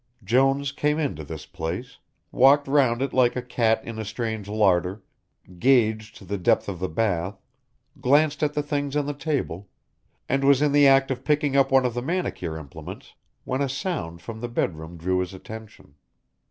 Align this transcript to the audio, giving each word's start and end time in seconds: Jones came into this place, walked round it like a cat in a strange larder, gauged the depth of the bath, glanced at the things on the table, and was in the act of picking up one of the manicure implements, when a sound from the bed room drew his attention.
Jones 0.23 0.71
came 0.71 0.97
into 0.97 1.23
this 1.23 1.45
place, 1.45 1.99
walked 2.31 2.67
round 2.67 3.03
it 3.03 3.13
like 3.13 3.35
a 3.35 3.41
cat 3.43 3.85
in 3.85 3.99
a 3.99 4.03
strange 4.03 4.49
larder, 4.49 5.03
gauged 5.59 6.27
the 6.27 6.39
depth 6.39 6.67
of 6.67 6.79
the 6.79 6.89
bath, 6.89 7.39
glanced 8.01 8.41
at 8.41 8.55
the 8.55 8.63
things 8.63 8.95
on 8.95 9.05
the 9.05 9.13
table, 9.13 9.69
and 10.27 10.43
was 10.43 10.59
in 10.59 10.71
the 10.71 10.87
act 10.87 11.11
of 11.11 11.23
picking 11.23 11.55
up 11.55 11.71
one 11.71 11.85
of 11.85 11.93
the 11.93 12.01
manicure 12.01 12.57
implements, 12.57 13.13
when 13.43 13.61
a 13.61 13.69
sound 13.69 14.23
from 14.23 14.41
the 14.41 14.49
bed 14.49 14.75
room 14.75 14.97
drew 14.97 15.19
his 15.19 15.35
attention. 15.35 15.93